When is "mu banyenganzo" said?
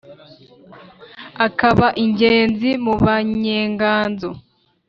2.83-4.29